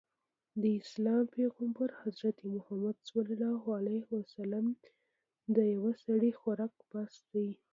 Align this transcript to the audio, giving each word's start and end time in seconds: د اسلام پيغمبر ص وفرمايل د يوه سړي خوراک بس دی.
د 0.61 0.63
اسلام 0.81 1.23
پيغمبر 1.35 1.89
ص 2.19 2.21
وفرمايل 3.15 4.01
د 5.55 5.57
يوه 5.73 5.91
سړي 6.05 6.31
خوراک 6.39 6.75
بس 6.91 7.13
دی. 7.33 7.49